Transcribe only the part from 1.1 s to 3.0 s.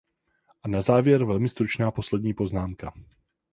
velmi stručná poslední poznámka.